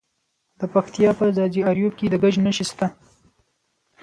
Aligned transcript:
د 0.59 0.61
پکتیا 0.73 1.09
په 1.17 1.25
ځاځي 1.35 1.61
اریوب 1.69 1.93
کې 1.99 2.05
د 2.09 2.15
ګچ 2.23 2.35
نښې 2.45 2.65
شته. 2.69 2.87